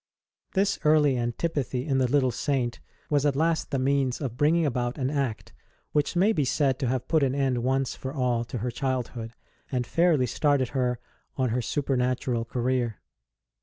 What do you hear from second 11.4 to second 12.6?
her supernatural